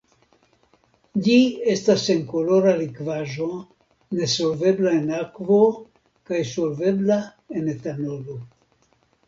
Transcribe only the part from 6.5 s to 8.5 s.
solvebla en etanolo.